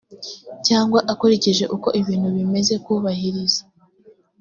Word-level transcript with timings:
cyangwa 0.67 0.99
ukurikije 1.13 1.65
uko 1.75 1.87
ibintu 2.01 2.27
bimeze 2.37 2.73
kubahiriza 2.85 3.61